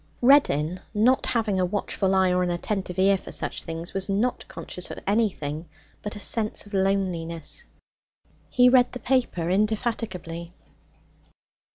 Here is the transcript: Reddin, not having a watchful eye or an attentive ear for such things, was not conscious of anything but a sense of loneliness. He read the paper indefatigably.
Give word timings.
Reddin, 0.23 0.79
not 0.95 1.27
having 1.27 1.59
a 1.59 1.63
watchful 1.65 2.15
eye 2.15 2.33
or 2.33 2.41
an 2.41 2.49
attentive 2.49 2.97
ear 2.97 3.19
for 3.19 3.31
such 3.31 3.61
things, 3.61 3.93
was 3.93 4.09
not 4.09 4.47
conscious 4.47 4.89
of 4.89 4.97
anything 5.05 5.69
but 6.01 6.15
a 6.15 6.19
sense 6.19 6.65
of 6.65 6.73
loneliness. 6.73 7.65
He 8.49 8.67
read 8.67 8.93
the 8.93 8.99
paper 8.99 9.47
indefatigably. 9.47 10.53